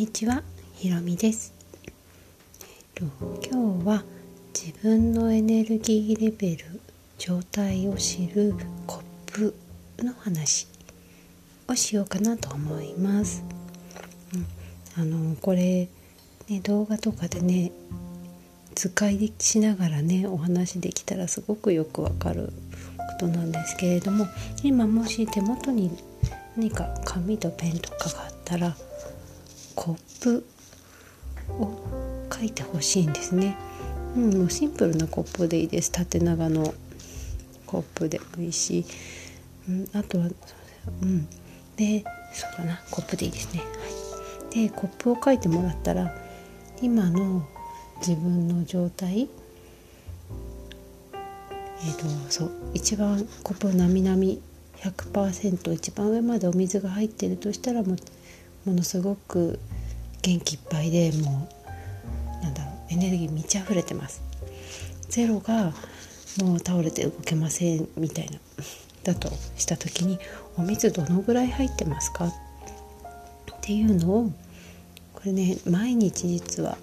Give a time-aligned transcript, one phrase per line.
[0.00, 0.42] にちは、
[0.76, 1.52] ひろみです。
[2.98, 3.10] 今
[3.82, 4.02] 日は
[4.54, 6.80] 自分のエネルギーレベル
[7.18, 8.54] 状態を知る
[8.86, 9.54] コップ
[9.98, 10.68] の話
[11.68, 13.44] をしようかなと思います。
[14.34, 14.46] うん、
[15.02, 15.90] あのこれ
[16.48, 17.70] ね動画とかでね
[18.74, 22.54] 使いしながらねお話できたらすごくよくわかる
[22.96, 24.26] ことなんですけれども
[24.62, 25.90] 今もし手元に
[26.56, 28.74] 何か紙とペンとかがあったら
[29.74, 30.44] コップ
[31.48, 33.56] を書いてほしいんですね。
[34.16, 35.92] うん、もうシンプルなコップでいいです。
[35.92, 36.74] 縦長の
[37.66, 38.84] コップでもいいし、
[39.68, 40.28] うん、あとは
[41.02, 41.26] うん。
[41.76, 42.80] でそうかな。
[42.90, 43.60] コップでいいですね。
[43.60, 43.66] は
[44.52, 46.14] い、でコップを書いてもらったら
[46.82, 47.46] 今の
[47.98, 49.28] 自分の状態
[51.82, 52.50] えーと、そう。
[52.74, 54.42] 一番コップなみなみ
[54.78, 57.96] 100%一番上までお水が入ってるとしたらもう
[58.64, 59.58] ものすごく
[60.22, 61.48] 元気いっぱいでも
[62.40, 64.22] うなんだろうエネルギー満ち溢れてます。
[65.08, 65.72] ゼロが
[66.38, 68.38] もう倒れて動けませんみたいな
[69.02, 70.18] だとした時に
[70.56, 72.26] お水どのぐらい入ってますか？
[72.26, 72.32] っ
[73.62, 74.32] ていうのを
[75.14, 76.78] これね毎日実は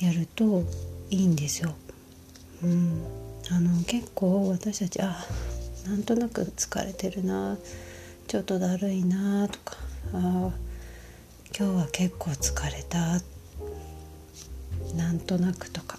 [0.00, 0.64] やると
[1.10, 1.74] いいんですよ。
[2.62, 3.02] うん、
[3.50, 5.16] あの結構私たちあ
[5.86, 7.58] なんとなく疲れてるな
[8.26, 9.76] ちょっとだるいなとか。
[10.12, 10.50] あ
[11.56, 13.20] 今日は結構疲れた。
[14.96, 15.98] なんとなくとか。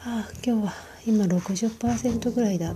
[0.00, 0.72] ああ今日は
[1.06, 2.74] 今60%ぐらいだ、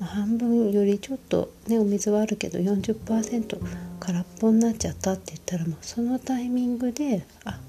[0.00, 3.58] 半分よりちょっとねお水はあるけど40%
[4.00, 7.60] 空っぽになっちゃったって言ったらもうそのタイミングであ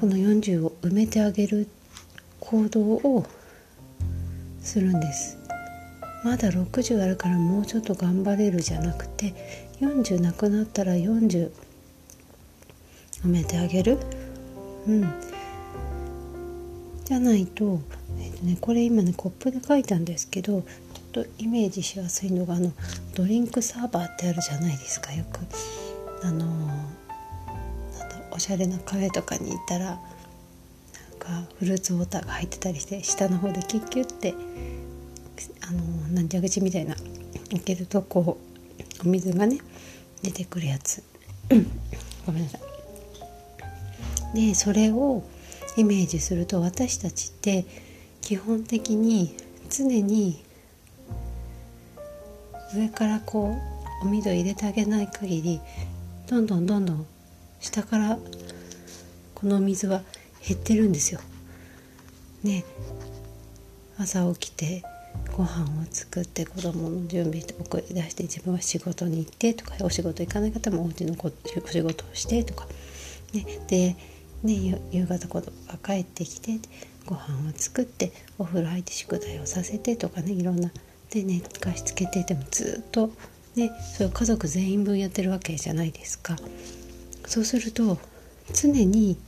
[0.00, 1.68] この40を埋めてあげる
[2.40, 3.26] 行動を
[4.60, 5.45] するんです。
[6.26, 9.32] まだ60あるからもうちょっと頑張れるじゃなくて
[9.80, 11.52] 40なくなったら40
[13.22, 13.96] 埋めてあげる？
[14.88, 15.08] うん。
[17.04, 17.78] じゃないと,、
[18.18, 22.72] えっとね、これ今ねコップで書いたんですけどちょっとイメージしやすいのがあの
[23.14, 25.38] ドリンクサーバーってあるじゃないですかよく。
[26.24, 26.86] あのなん
[28.32, 29.98] おしゃれなカフェとかに行ったらなん
[31.20, 34.34] かフルーツウォーターが入ってたりして下の方でキュッキュッて
[35.62, 35.82] あの
[36.14, 36.94] なん蛇口みたいな
[37.50, 38.38] 開けるとこ
[39.02, 39.58] うお水がね
[40.22, 41.02] 出てくるやつ。
[42.26, 42.60] ごめんなさい。
[44.34, 45.22] でそれを
[45.76, 47.64] イメージすると私たちって
[48.20, 49.36] 基本的に
[49.70, 50.42] 常に
[52.74, 53.56] 上からこ
[54.02, 55.60] うお水を入れてあげない限り
[56.26, 57.06] どんどんどんどん
[57.60, 58.18] 下から
[59.34, 60.02] この水は
[60.46, 61.20] 減ってるんですよ。
[62.42, 62.64] ね。
[63.98, 64.82] 朝起きて
[65.36, 71.30] ご飯を作って子供の準備して送り出して自分は仕事に行ってとかお仕事行かない方もお家のお
[71.68, 72.66] 仕事をしてとか、
[73.34, 73.96] ね、で、
[74.42, 76.52] ね、夕方子供が帰ってきて
[77.04, 80.70] ご飯を作ってお風呂入って宿題をさせてとかねいろんな。
[81.10, 83.10] で寝かしつけててもずっと
[83.54, 86.36] ねそれ家族全員分やってるわけじゃないですか。
[87.26, 87.98] そうすると
[88.54, 89.18] 常に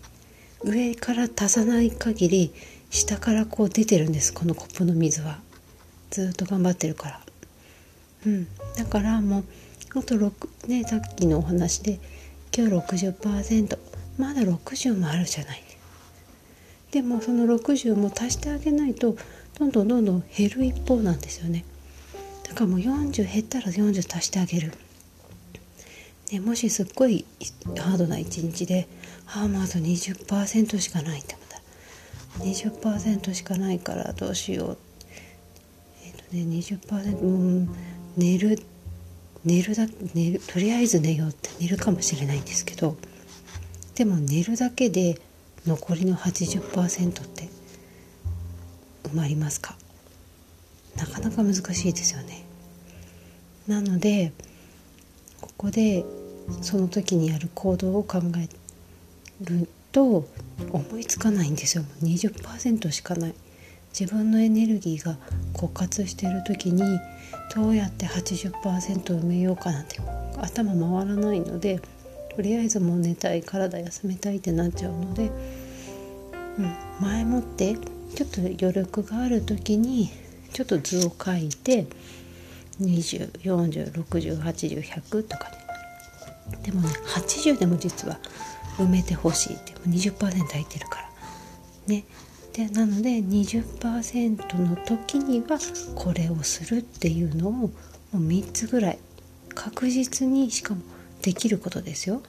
[0.65, 2.55] 上から足さない限り
[2.89, 5.47] 下からこう出てるんですこのコップの水は。
[6.11, 7.21] ずっと頑張ってるから。
[8.27, 8.49] うん。
[8.77, 9.45] だからもう
[9.99, 11.99] あと6ねさっきのお話で
[12.57, 13.79] 今日60%
[14.19, 15.63] まだ60もあるじゃない。
[16.91, 19.17] でもその60も足してあげないと
[19.59, 21.65] どんどんどんどん減る一方なんですよね。
[22.45, 24.73] だからもう40減ったら40足してあげる。
[26.33, 27.25] ね、もしすっごい
[27.79, 28.87] ハードな一日で
[29.27, 34.88] ああもうあと20%しかないって思ったら20%しかないからどうしようっ、ー、と
[36.33, 37.69] ね20%うん
[38.17, 38.59] 寝る
[39.45, 42.97] 寝るだ寝るとりあえず寝ようって寝るかもしれないんですけど
[43.95, 45.21] でも寝るだけで
[45.67, 47.49] 残りの80%って
[49.05, 49.77] 埋まりますか？
[50.97, 52.45] なかなか難しいですよね。
[53.67, 54.33] なので
[55.41, 56.05] ここで
[56.63, 58.49] その時にやる行動を考え
[59.45, 60.29] ると
[60.73, 61.85] 思いつかないんですよ。
[62.03, 63.35] 20%しかない。
[63.99, 65.17] 自分のエネルギーが
[65.55, 67.01] 枯渇してる時に
[67.55, 69.97] どうやって80%埋めようかなんて
[70.37, 71.81] 頭回らないので
[72.35, 75.33] とりあえずもう寝たい体休めたいってなっちゃうので、
[76.59, 77.77] うん、前もって
[78.15, 80.11] ちょっと余力がある時に
[80.53, 81.87] ちょっと図を書いて
[82.81, 85.59] 20406080100とかね。
[86.63, 88.19] でもね80でも実は
[88.79, 91.11] 埋めてほしいって20%入ってるから。
[91.89, 92.05] ね。
[92.59, 95.61] でなので20%の時には
[95.95, 97.71] これをするっていうのをも
[98.13, 98.99] う3つぐらい
[99.55, 100.81] 確実にしかも
[101.23, 102.21] できることですよ。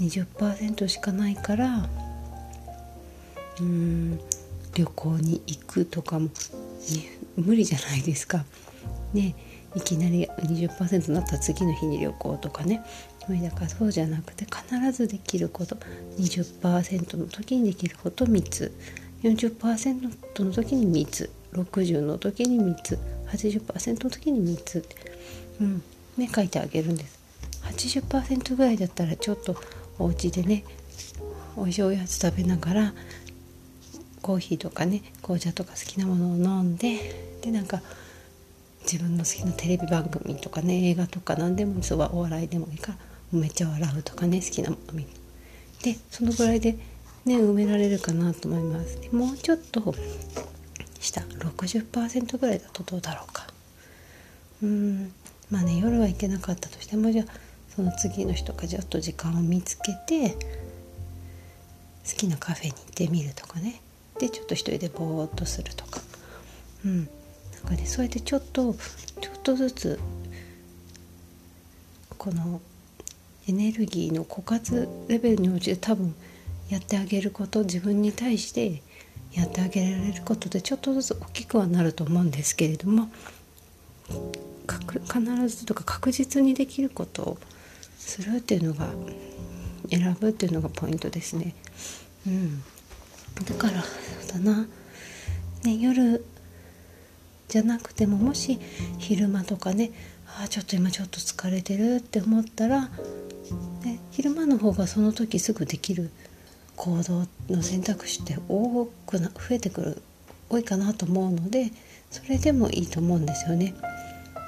[0.00, 1.78] 20%しかないから
[3.58, 4.20] うーん
[4.76, 6.28] 旅行に行くとかも
[7.36, 8.44] 無理じゃないですか。
[9.12, 9.34] ね
[9.74, 12.84] いきなり20%になった次の日に旅行とかね。
[13.28, 15.76] 無理だからそうじゃなくて必ずできること
[16.18, 18.72] 20%の時にできること3つ。
[19.22, 21.30] 40%の時に3つ。
[21.52, 22.98] 60の時に3つ。
[23.28, 24.78] 80%の時に3つ。
[24.78, 24.96] って
[25.60, 25.82] うん。
[26.16, 27.22] ね書いてあげるんです。
[27.62, 29.56] 80%ぐらいだったらちょっと
[29.98, 30.64] お家でね
[31.56, 32.94] おいしいおやつ食べながら
[34.20, 37.82] コーヒーとかね紅茶とか好きなものを飲んででなんか
[38.82, 42.98] 自分の好きなテレビ番組とかね映画とか何でもそうお笑いでもいいから
[43.32, 45.08] めっちゃ笑うとかね好きなもの見る
[45.82, 46.72] でそのぐらいで
[47.24, 48.98] ね埋められるかなと思います。
[49.12, 49.94] もうちょっと
[51.00, 53.46] 下60%ぐらいだとどうだろうか。
[54.62, 55.12] うん。
[55.50, 57.26] まあね夜は行けなかったとしてもじゃあ
[57.74, 63.80] その次の日とかちょっと時間を見つけて好きなカフェに行ってみるとかね。
[64.18, 66.00] でちょっと一人でぼーっとするとか。
[66.84, 66.98] うん。
[66.98, 67.08] なん
[67.66, 68.74] かねそうやってちょっと
[69.20, 70.00] ちょっとずつ
[72.18, 72.60] この
[73.48, 76.14] エネルギーの枯渇レベルに応じて多分
[76.68, 78.82] やってあげること自分に対して
[79.32, 83.08] やってあげられることでちょっとずつ大きくはなると思うんですけれども
[84.66, 87.38] 必ずとか確実にできることを
[87.98, 88.88] するっていうのが
[89.90, 91.54] 選ぶっていうのがポイントですね。
[92.26, 92.62] うん、
[93.44, 93.82] だから
[94.32, 94.66] だな、
[95.64, 96.24] ね、夜
[97.52, 98.58] じゃなくてももし
[98.96, 99.90] 昼間とかね
[100.40, 102.88] あちょっと今ちょっと疲れてるって思ったら、
[103.84, 106.10] ね、昼間の方がその時すぐできる
[106.76, 110.02] 行動の選択肢って多くな増えてくる
[110.48, 111.70] 多いかなと思うので
[112.10, 113.74] それでもいいと思うんですよね。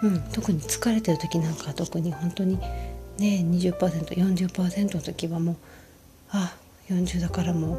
[0.03, 2.59] うん、特に疲れてる時なんか特に本当に
[3.19, 5.57] ね 20%40% の時はもう
[6.31, 6.57] あ
[6.89, 7.79] 40だからもう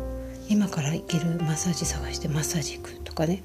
[0.50, 3.44] 今から行けるマッサージ探してマッサージ行くとかね、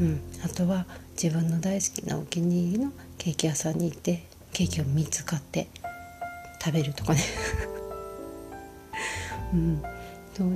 [0.00, 0.86] うん、あとは
[1.20, 5.68] 自分の大好きなお気に入りのケーキ屋さんに行ってケーキを3つ買って
[6.64, 7.20] 食べるとかね、
[9.52, 9.82] うん、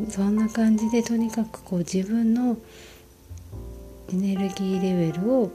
[0.08, 2.56] そんな感じでとにかくこう自分の
[4.12, 5.50] エネルギーレベルを、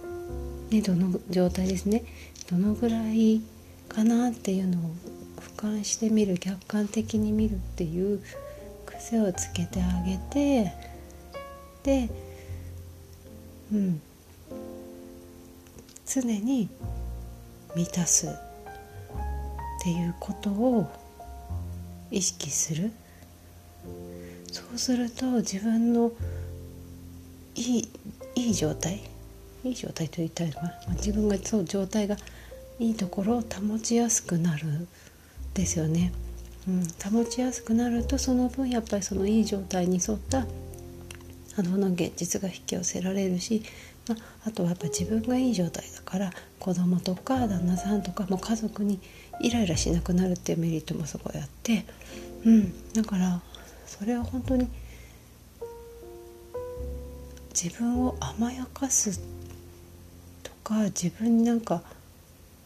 [0.69, 2.03] ね、どの状態ですね。
[2.49, 3.41] どのぐらい
[3.87, 4.91] かなっていうのを
[5.37, 8.21] 俯瞰してみる客観的に見るっていう
[8.85, 10.73] 癖をつけてあげて
[11.83, 12.09] で
[13.71, 14.01] うん。
[16.05, 16.69] 常に
[17.75, 18.27] 満たす。
[18.27, 20.87] っていうことを
[22.11, 22.91] 意識する。
[24.51, 26.11] そうすると自分の
[27.55, 27.89] いい
[28.35, 29.01] いい状態。
[29.63, 30.51] いい状態と言ったら
[30.97, 32.17] 自分がそう状態が
[32.79, 34.87] いいところを保ちやすくなる。
[35.53, 36.11] ですよね。
[36.67, 40.45] うん、保ちやすくなるとその分やっぱりそのいい状態に沿った
[41.57, 43.63] あの現実が引き寄せられるし、
[44.07, 48.99] まあ、あとはやっぱ自分がいい状態だから子供とか旦那さんとかも家族に
[49.41, 51.85] イライラしなくなるっていうメリットもすごいあって、
[52.45, 53.41] うん、だから
[53.85, 54.67] それは本当に
[57.53, 59.19] 自分を甘やかす
[60.41, 61.83] とか自分になんか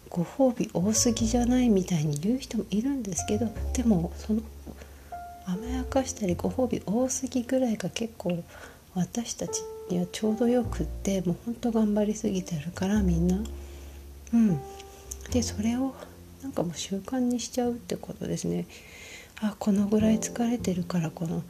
[0.10, 4.42] ご褒美多すぎじゃないみたいに言う人もいるんですけどでもその
[5.46, 8.44] 甘やかしたりご褒美多すぎぐらいが結構
[8.96, 13.44] 私たちにはちょうどよくってもうほんと頑張りすぎてるからみんな。
[14.34, 14.60] うん、
[15.32, 15.94] でそれを
[16.42, 18.66] なんかもう習慣にしちゃうってことですね。
[19.42, 21.44] あこのぐらい疲れてるからこの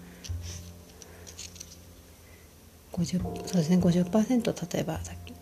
[2.94, 5.34] 50そうですね50%例えばさっき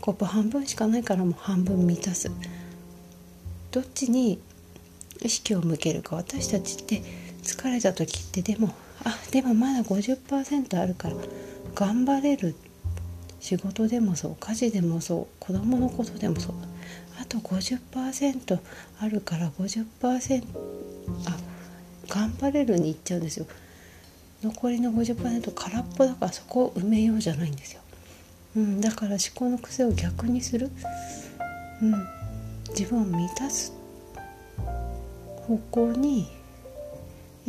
[0.00, 2.30] コップ半分しかないからもう半分満たす
[3.70, 4.40] どっちに
[5.20, 7.02] 意識を向けるか私たちって
[7.42, 8.74] 疲れた時ってでも
[9.04, 11.16] あでもまだ50%あるから
[11.74, 12.54] 頑張れる
[13.40, 16.54] 仕事でもそう家事でもそう子供のことでもそう
[17.20, 18.58] あと50%
[19.00, 20.44] あるから50%
[21.26, 21.36] あ
[22.08, 23.46] 頑張れるにいっちゃうんですよ。
[24.42, 27.82] 残りの50%空っぽだからそこを埋めようじゃないんですよ、
[28.56, 30.70] うん、だから思考の癖を逆にする、
[31.82, 31.94] うん、
[32.70, 33.74] 自分を満たす
[35.46, 36.26] 方向に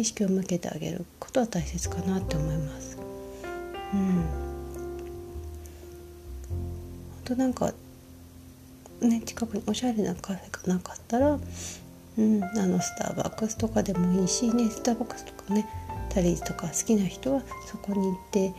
[0.01, 2.97] 意識を向けてあげることは大切かなって思います。
[3.93, 4.51] うん。
[6.49, 7.73] 本当なんか
[9.01, 11.39] ね近くにおしゃれなカフェがなかったら、
[12.17, 15.65] うん、あのスターバックスとかでもいいしねスターバックスとかね
[16.09, 18.55] タリーとか好きな人はそこに行って好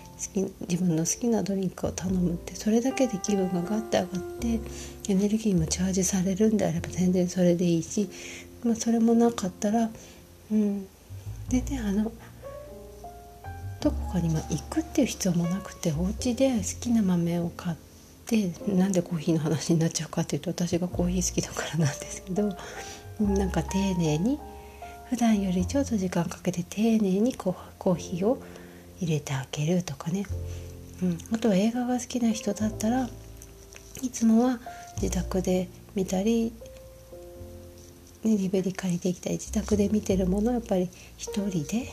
[0.49, 4.61] き自分の好きなドリンクを頼むってそれだけで気分がガッて上がって
[5.09, 8.09] エネルギーもチャージされるんであれば全然それでいいし、
[8.65, 9.91] まあ、それもなかったら、
[10.51, 10.89] うん、
[11.53, 12.11] でねあの
[13.81, 17.77] どこかに行くっていう必要もなくてお家で好きな豆を買っ
[18.27, 22.57] てなんでコーヒーの話になっちゃうかっていうと私がコーヒー好きだからなんですけど
[23.21, 24.39] なんか丁寧に
[25.11, 28.43] 普段よりちょっと時間かけて丁寧にコーヒーを
[28.99, 30.25] 入れてあげるとかね、
[31.03, 33.11] うん、あとは映画が好きな人だったら
[34.01, 34.61] いつもは
[35.03, 36.53] 自宅で見たり、
[38.25, 41.89] ね、リベリ借りてきたり自宅で見てるものをやっぱり一人で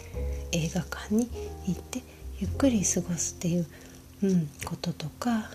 [0.52, 1.28] 映画館に
[1.68, 2.02] 行って
[2.40, 3.68] ゆっくり過ごすっていう、
[4.24, 5.50] うん、こととか、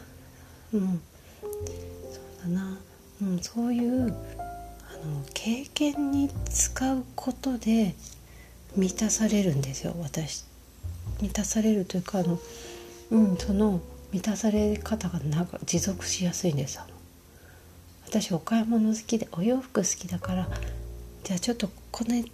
[0.73, 1.00] うん、
[1.40, 1.47] そ
[2.49, 2.78] うだな、
[3.23, 7.95] うん、そういうあの経験に使うことで
[8.76, 10.45] 満たされるんですよ私。
[11.21, 12.38] 満たされるというかあの、
[13.11, 13.81] うん、その
[14.12, 16.83] 満たされ方が長持続しやすいんですよ。
[18.07, 20.49] 私お買い物好きでお洋服好きだから
[21.25, 22.25] じゃあちょっとこのいっ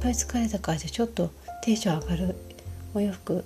[0.00, 1.30] ぱい疲れたからじゃあちょっと
[1.62, 2.34] テンション上がる
[2.94, 3.44] お洋服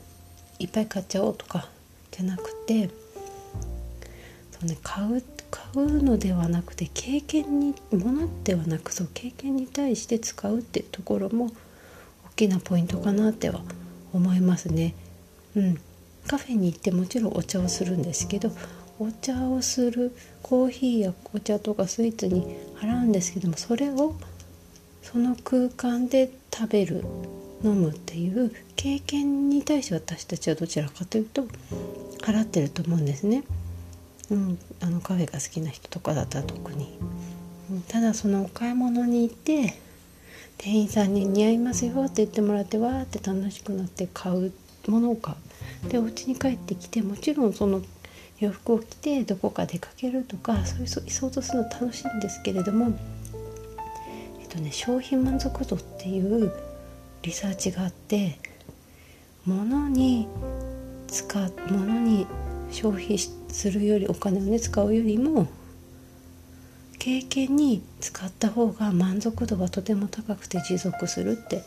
[0.58, 1.68] いっぱい買っちゃおうとか
[2.10, 2.88] じゃなくて
[4.52, 11.50] そう、ね、買う買うのではなくて経験にものではなくそう経験に対して使うっていうところも大
[12.36, 13.60] きなポイントかなっては
[14.12, 14.94] 思いますね。
[15.54, 15.78] うん、
[16.26, 18.50] カフェに行ってもちろんお茶をするんですけど
[18.98, 24.14] お茶をするコーヒーやお茶とかスイーツに払うんですけどもそれを
[25.02, 27.04] その空間で食べる
[27.62, 31.44] 飲むっていう経験に対して私たちはどちらかというと
[32.22, 33.44] 払ってると思うんですね。
[34.30, 36.98] うん、あのカフェが好きな人とかだったら特に、
[37.70, 39.78] うん、ただそのお買い物に行って
[40.58, 44.52] 店員さんに「似合いますよ」って言ってもらってわーって楽しくなって買う
[44.88, 45.34] ものを買
[45.86, 47.82] うでお家に帰ってきてもちろんその
[48.40, 52.96] 洋服を着てどこか出かけるとかそういう想像するの楽しいんですけれども
[54.40, 56.52] えっとね消費満足度っていう
[57.22, 58.38] リサーチがあって
[59.44, 60.28] 物に
[61.08, 62.26] 使う物に
[62.70, 65.46] 消費するよりお金をね使うよりも
[66.98, 71.62] 経験に使った方が満足度がとても高くて持続するって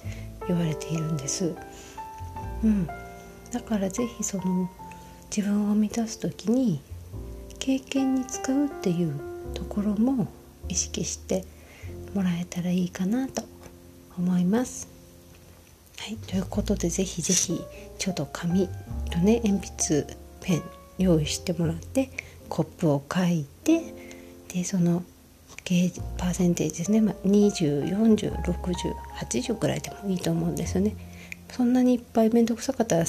[0.47, 1.55] 言われているんです。
[2.63, 2.87] うん、
[3.51, 4.69] だから是非その
[5.35, 6.81] 自分を満たす時に
[7.59, 9.13] 経験に使うっていう
[9.53, 10.27] ところも
[10.67, 11.45] 意識して
[12.13, 13.43] もらえたらいいかなと
[14.17, 14.87] 思います。
[15.99, 17.61] はい、ということでぜひぜひ
[17.97, 18.69] ちょっと紙
[19.11, 20.07] とね鉛筆
[20.41, 20.63] ペン
[20.97, 22.09] 用意してもらって
[22.47, 23.93] コップを書いて
[24.53, 25.03] でその
[25.65, 30.95] ゲージパーセンテージですね、まあ、20406080ぐらいでもいいと思うんですよね。
[31.51, 33.05] そんなにいっぱい面倒くさかったら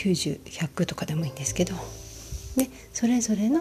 [0.00, 1.74] 90100とかでもいいんですけど
[2.56, 3.60] でそれぞれの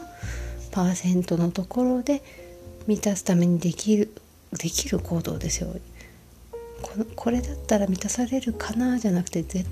[0.72, 2.22] パーセントのところで
[2.88, 4.14] 満たすためにできる
[4.54, 5.70] できる行動ですよ。
[6.82, 9.70] このこれだったら満たされるかなじゃなくて絶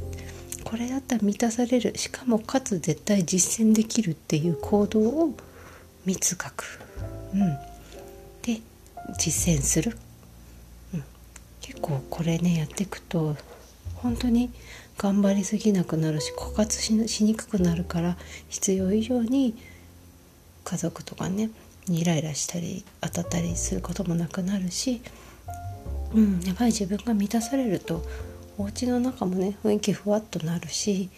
[0.64, 1.98] これだったら満たされる。
[1.98, 5.34] しかもかつ絶対実践できるっていう行動を
[6.06, 6.80] 3つ書く、
[7.34, 7.58] うん、
[8.44, 8.62] で
[9.18, 9.98] 実践する、
[10.94, 11.04] うん、
[11.62, 13.36] 結構これねやっていくと
[13.96, 14.52] 本当に
[14.98, 18.18] 頑張りすぎなくなるし枯渇しにくくなるから
[18.50, 19.56] 必要以上に
[20.64, 21.50] 家族とかね
[21.90, 25.02] イライラしたり当たったりすることもなくなるし、
[26.14, 28.04] うん、やっぱり自分が満たされると
[28.58, 31.10] お家の中もね雰囲気ふわっとなるし、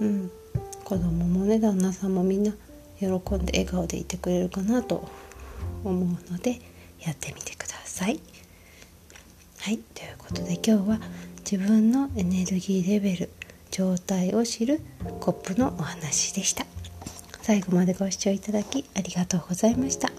[0.00, 0.30] うん、
[0.84, 2.52] 子供もね旦那さんもみんな
[2.98, 5.08] 喜んで笑顔でいてくれるかなと
[5.84, 6.60] 思うので
[7.00, 8.20] やってみてください。
[9.60, 11.00] はいということで今日は
[11.50, 13.30] 自分のエネルギーレベル
[13.70, 14.82] 状態を知る
[15.18, 16.66] コップのお話でした。
[17.40, 20.10] 最後までご視聴いただきありがとうございました。